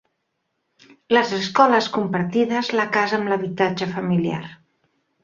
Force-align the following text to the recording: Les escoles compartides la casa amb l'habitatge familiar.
Les 1.15 1.33
escoles 1.39 1.89
compartides 1.97 2.71
la 2.79 2.87
casa 2.97 3.19
amb 3.21 3.31
l'habitatge 3.33 3.89
familiar. 3.97 4.41